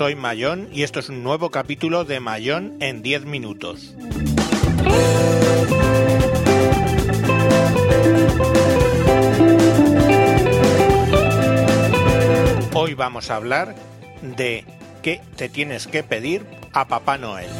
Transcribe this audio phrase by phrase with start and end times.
[0.00, 3.94] soy Mayón y esto es un nuevo capítulo de Mayón en 10 minutos.
[12.72, 13.74] Hoy vamos a hablar
[14.22, 14.64] de
[15.02, 17.50] qué te tienes que pedir a Papá Noel.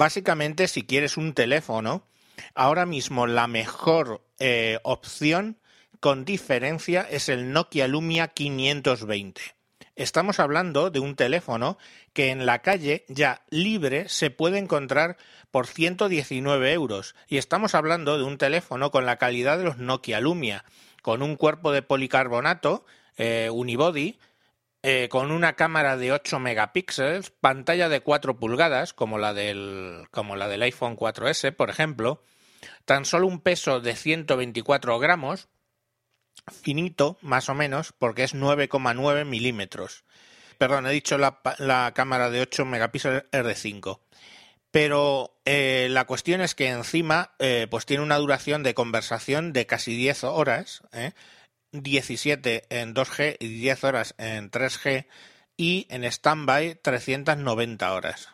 [0.00, 2.06] Básicamente, si quieres un teléfono,
[2.54, 5.58] ahora mismo la mejor eh, opción
[6.00, 9.42] con diferencia es el Nokia Lumia 520.
[9.96, 11.76] Estamos hablando de un teléfono
[12.14, 15.18] que en la calle ya libre se puede encontrar
[15.50, 20.22] por 119 euros y estamos hablando de un teléfono con la calidad de los Nokia
[20.22, 20.64] Lumia,
[21.02, 22.86] con un cuerpo de policarbonato
[23.18, 24.18] eh, unibody,
[24.82, 30.36] eh, con una cámara de 8 megapíxeles, pantalla de 4 pulgadas, como la, del, como
[30.36, 32.24] la del iPhone 4S, por ejemplo,
[32.84, 35.48] tan solo un peso de 124 gramos,
[36.50, 40.04] finito, más o menos, porque es 9,9 milímetros.
[40.58, 44.00] Perdón, he dicho la, la, cámara de 8 megapíxeles R5.
[44.70, 49.66] Pero eh, la cuestión es que encima eh, pues tiene una duración de conversación de
[49.66, 51.12] casi 10 horas, ¿eh?
[51.72, 55.06] 17 en 2G y 10 horas en 3G
[55.56, 58.28] y en standby 390 horas.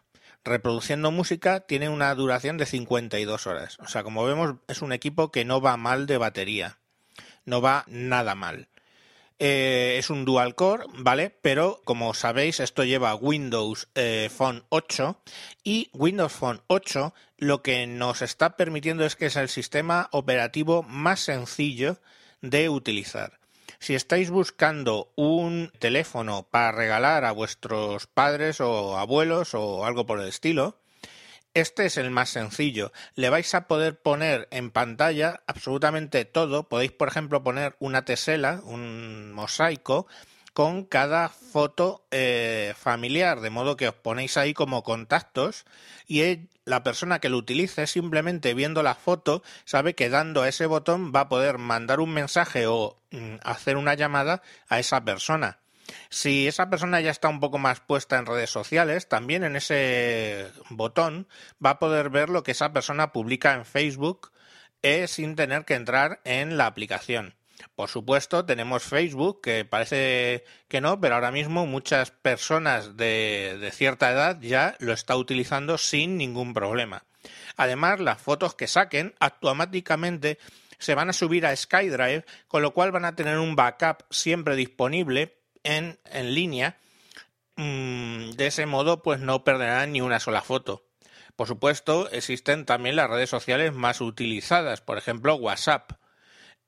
[0.44, 3.78] Reproduciendo música tiene una duración de 52 horas.
[3.80, 6.78] O sea, como vemos, es un equipo que no va mal de batería.
[7.44, 8.68] No va nada mal.
[9.38, 11.30] Eh, es un dual core, ¿vale?
[11.42, 15.20] Pero como sabéis, esto lleva Windows eh, Phone 8
[15.62, 20.82] y Windows Phone 8 lo que nos está permitiendo es que es el sistema operativo
[20.84, 22.00] más sencillo
[22.40, 23.38] de utilizar.
[23.78, 30.20] Si estáis buscando un teléfono para regalar a vuestros padres o abuelos o algo por
[30.20, 30.78] el estilo,
[31.56, 32.92] este es el más sencillo.
[33.14, 36.69] Le vais a poder poner en pantalla absolutamente todo.
[36.69, 40.06] Podéis, por ejemplo, poner una tesela, un mosaico,
[40.56, 45.67] con cada foto eh, familiar, de modo que os ponéis ahí como contactos
[46.06, 50.65] y la persona que lo utilice simplemente viendo la foto sabe que dando a ese
[50.65, 54.41] botón va a poder mandar un mensaje o mm, hacer una llamada
[54.71, 55.59] a esa persona.
[56.09, 60.50] Si esa persona ya está un poco más puesta en redes sociales, también en ese
[60.71, 61.28] botón
[61.62, 64.33] va a poder ver lo que esa persona publica en Facebook
[64.81, 67.34] eh, sin tener que entrar en la aplicación.
[67.75, 74.11] Por supuesto, tenemos Facebook, que parece que no, pero ahora mismo muchas personas de, cierta
[74.11, 77.05] edad ya lo está utilizando sin ningún problema.
[77.56, 80.39] Además, las fotos que saquen automáticamente
[80.78, 84.56] se van a subir a SkyDrive, con lo cual van a tener un backup siempre
[84.56, 86.77] disponible en, en línea.
[87.56, 90.84] Mm, de ese modo, pues no perderán ni una sola foto.
[91.34, 95.93] Por supuesto, existen también las redes sociales más utilizadas, por ejemplo, WhatsApp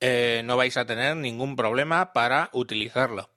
[0.00, 3.30] eh, no vais a tener ningún problema para utilizarlo.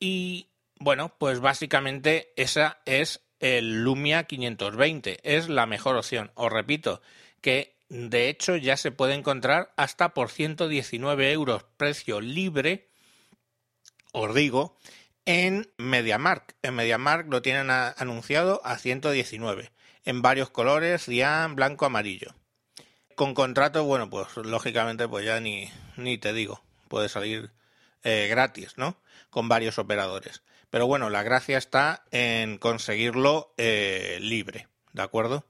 [0.00, 6.30] Y bueno, pues básicamente esa es el Lumia 520, es la mejor opción.
[6.34, 7.00] Os repito
[7.40, 12.88] que de hecho ya se puede encontrar hasta por 119 euros precio libre,
[14.12, 14.76] os digo,
[15.24, 16.56] en MediaMark.
[16.62, 19.70] En MediaMark lo tienen anunciado a 119,
[20.04, 22.34] en varios colores, cian, blanco, amarillo
[23.18, 27.50] con contrato, bueno, pues lógicamente pues ya ni, ni te digo, puede salir
[28.04, 28.96] eh, gratis, ¿no?
[29.28, 30.42] Con varios operadores.
[30.70, 35.44] Pero bueno, la gracia está en conseguirlo eh, libre, ¿de acuerdo?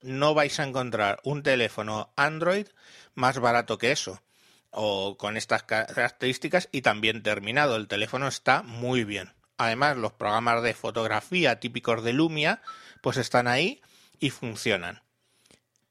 [0.00, 2.68] No vais a encontrar un teléfono Android
[3.14, 4.22] más barato que eso,
[4.70, 7.74] o con estas características y también terminado.
[7.74, 9.32] El teléfono está muy bien.
[9.58, 12.62] Además, los programas de fotografía típicos de Lumia,
[13.00, 13.82] pues están ahí
[14.20, 15.02] y funcionan.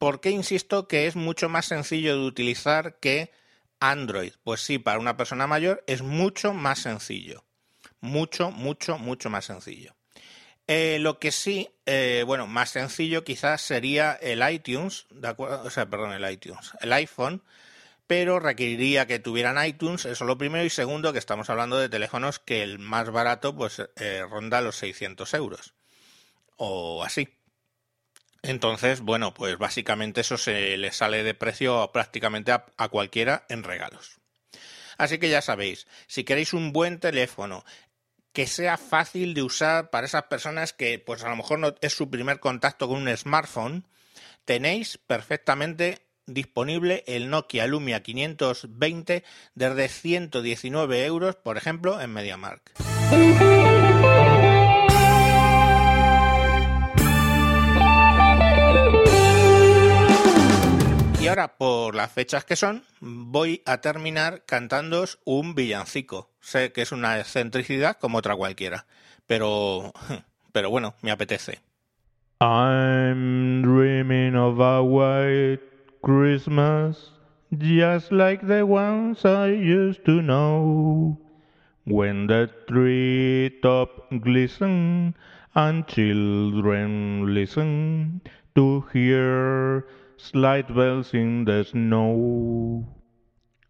[0.01, 3.31] ¿Por qué insisto que es mucho más sencillo de utilizar que
[3.79, 4.33] Android?
[4.43, 7.45] Pues sí, para una persona mayor es mucho más sencillo.
[7.99, 9.93] Mucho, mucho, mucho más sencillo.
[10.65, 15.61] Eh, lo que sí, eh, bueno, más sencillo quizás sería el iTunes, ¿de acuerdo?
[15.65, 17.43] O sea, perdón, el iTunes, el iPhone,
[18.07, 22.39] pero requeriría que tuvieran iTunes, eso lo primero, y segundo, que estamos hablando de teléfonos
[22.39, 25.75] que el más barato pues eh, ronda los 600 euros,
[26.57, 27.29] o así.
[28.43, 34.19] Entonces, bueno, pues básicamente eso se le sale de precio prácticamente a, cualquiera en regalos.
[34.97, 37.63] Así que ya sabéis, si queréis un buen teléfono
[38.33, 41.93] que sea fácil de usar para esas personas que pues a lo mejor no es
[41.93, 43.85] su primer contacto con un smartphone,
[44.45, 49.23] tenéis perfectamente disponible el Nokia Lumia 520
[49.53, 52.71] desde 119 euros, por ejemplo, en MediaMark.
[61.21, 66.31] Y ahora, por las fechas que son, voy a terminar cantándoos un villancico.
[66.39, 68.87] Sé que es una excentricidad como otra cualquiera,
[69.27, 69.93] pero,
[70.51, 71.59] pero bueno, me apetece.
[72.39, 75.61] I'm dreaming of a white
[76.01, 77.11] Christmas,
[77.51, 81.19] just like the ones I used to know.
[81.85, 85.15] When the treetop glisten
[85.53, 88.23] and children listen
[88.55, 89.85] to hear
[90.21, 92.85] sleigh bells in the snow.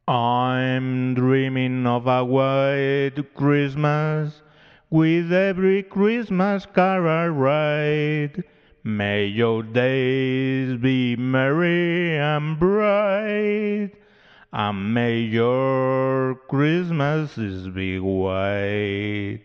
[0.07, 4.42] I'm dreaming of a white Christmas
[4.89, 8.33] with every Christmas carol right.
[8.83, 13.92] May your days be merry and bright,
[14.51, 19.39] and may your Christmases be white.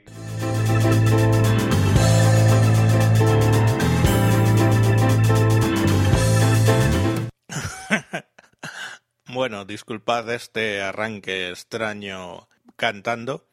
[9.37, 13.47] Bueno, disculpad este arranque extraño cantando.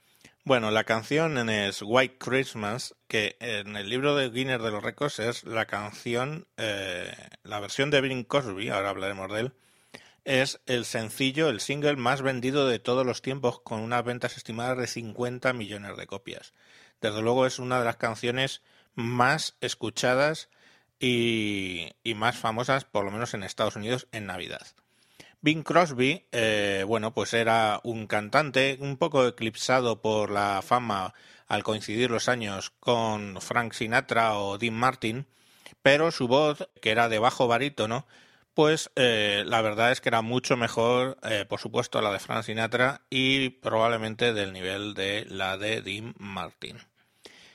[0.45, 5.19] Bueno, la canción es White Christmas, que en el libro de Guinness de los Récords
[5.19, 7.13] es la canción, eh,
[7.43, 9.53] la versión de Bing Cosby, ahora hablaremos de él,
[10.23, 14.77] es el sencillo, el single más vendido de todos los tiempos, con unas ventas estimadas
[14.77, 16.53] de 50 millones de copias.
[17.01, 18.61] Desde luego es una de las canciones
[18.95, 20.49] más escuchadas
[20.97, 24.65] y más famosas, por lo menos en Estados Unidos, en Navidad.
[25.43, 31.13] Bing Crosby, eh, bueno, pues era un cantante un poco eclipsado por la fama
[31.47, 35.27] al coincidir los años con Frank Sinatra o Dean Martin,
[35.81, 38.07] pero su voz, que era de bajo barítono,
[38.53, 42.45] pues eh, la verdad es que era mucho mejor, eh, por supuesto, la de Frank
[42.45, 46.77] Sinatra y probablemente del nivel de la de Dean Martin.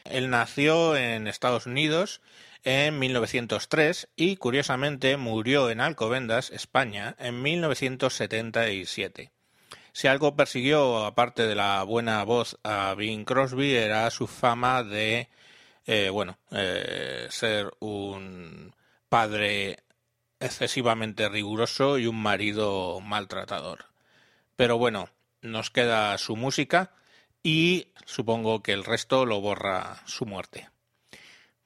[0.04, 2.20] Él nació en Estados Unidos
[2.64, 9.30] en 1903 y curiosamente murió en Alcobendas, España, en 1977.
[9.92, 15.28] Si algo persiguió, aparte de la buena voz, a Bing Crosby, era su fama de,
[15.86, 18.74] eh, bueno, eh, ser un
[19.08, 19.78] padre
[20.40, 23.86] excesivamente riguroso y un marido maltratador.
[24.56, 25.08] Pero bueno,
[25.42, 26.92] nos queda su música
[27.42, 30.68] y supongo que el resto lo borra su muerte.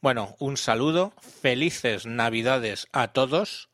[0.02, 3.68] Bueno, un saludo, felices navidades a todos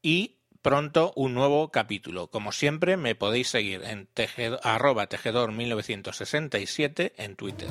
[0.00, 2.28] y pronto un nuevo capítulo.
[2.28, 7.68] Como siempre, me podéis seguir en tejedor, arroba tejedor 1967 en Twitter.